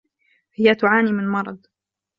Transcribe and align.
هي 0.53 0.75
تعاني 0.75 1.11
من 1.11 1.27
مرض. 1.27 1.65